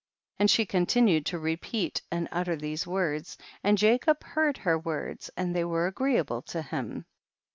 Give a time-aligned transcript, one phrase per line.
[0.39, 0.39] 96.
[0.39, 5.55] And she continued to repeat and utter these words, and Jacob heard her words and
[5.55, 7.05] they were agree able to him.